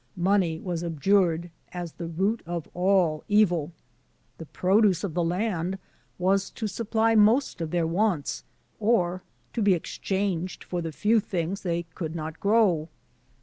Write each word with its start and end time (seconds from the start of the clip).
Money 0.17 0.57
was 0.59 0.83
abjured, 0.83 1.51
as 1.73 1.91
the 1.91 2.07
root 2.07 2.41
of 2.47 2.67
all 2.73 3.23
evil. 3.27 3.71
The 4.39 4.47
produce 4.47 5.03
of 5.03 5.13
the 5.13 5.23
land 5.23 5.77
was 6.17 6.49
to 6.49 6.65
supply 6.65 7.13
most 7.13 7.61
of 7.61 7.69
their 7.69 7.85
wants, 7.85 8.43
or 8.79 9.21
be 9.53 9.75
exchanged 9.75 10.63
for 10.63 10.81
the 10.81 10.91
few 10.91 11.19
things 11.19 11.61
they 11.61 11.83
could 11.93 12.15
not 12.15 12.39
grow. 12.39 12.89